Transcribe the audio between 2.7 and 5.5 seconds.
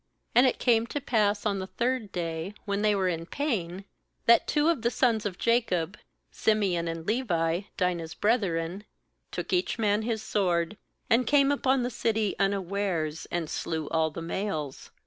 they were in pain, that two of the sons of